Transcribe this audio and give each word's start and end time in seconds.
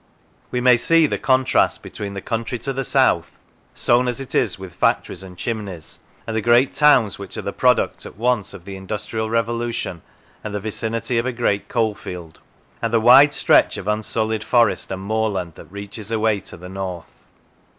We 0.49 0.61
may 0.61 0.77
see 0.77 1.05
the 1.05 1.19
contrast 1.19 1.83
between 1.83 2.15
the 2.15 2.23
country 2.23 2.57
to 2.57 2.73
the 2.73 2.83
south, 2.83 3.37
sown 3.75 4.07
as 4.07 4.19
it 4.19 4.33
is 4.33 4.57
with 4.57 4.73
factories 4.73 5.21
and 5.21 5.37
chimneys 5.37 5.99
and 6.25 6.35
the 6.35 6.41
great 6.41 6.73
towns 6.73 7.19
which 7.19 7.37
are 7.37 7.43
the 7.43 7.53
product 7.53 8.03
at 8.07 8.17
once 8.17 8.55
of 8.55 8.65
the 8.65 8.75
industrial 8.75 9.29
revolution 9.29 10.01
and 10.43 10.55
the 10.55 10.59
vicinity 10.59 11.19
of 11.19 11.27
a 11.27 11.31
great 11.31 11.67
coalfield, 11.69 12.39
and 12.81 12.91
the 12.91 12.99
wide 12.99 13.31
stretch 13.35 13.77
of 13.77 13.87
unsullied 13.87 14.43
forest 14.43 14.89
and 14.89 15.03
moorland 15.03 15.53
that 15.53 15.65
reaches 15.71 16.11
away 16.11 16.39
to 16.39 16.57
the 16.57 16.67
north. 16.67 17.27